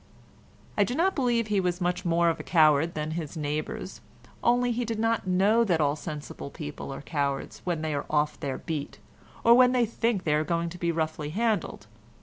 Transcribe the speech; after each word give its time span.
I 0.79 0.83
do 0.83 0.95
not 0.95 1.13
believe 1.13 1.45
he 1.45 1.59
was 1.59 1.79
much 1.79 2.03
more 2.05 2.29
of 2.31 2.39
a 2.39 2.43
coward 2.43 2.95
than 2.95 3.11
his 3.11 3.37
neighbours, 3.37 4.01
only 4.43 4.71
he 4.71 4.83
did 4.83 4.97
not 4.97 5.27
know 5.27 5.63
that 5.63 5.79
all 5.79 5.95
sensible 5.95 6.49
people 6.49 6.91
are 6.91 7.03
cowards 7.03 7.61
when 7.65 7.83
they 7.83 7.93
are 7.93 8.07
off 8.09 8.39
their 8.39 8.57
beat, 8.57 8.97
or 9.43 9.53
when 9.53 9.73
they 9.73 9.85
think 9.85 10.23
they 10.23 10.33
are 10.33 10.43
going 10.43 10.69
to 10.69 10.79
be 10.79 10.91
roughly 10.91 11.29
handled. 11.29 11.85